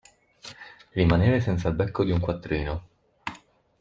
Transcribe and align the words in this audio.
Rimanere 0.95 1.39
senza 1.41 1.67
il 1.69 1.75
becco 1.75 2.03
di 2.03 2.09
un 2.09 2.19
quattrino. 2.19 2.83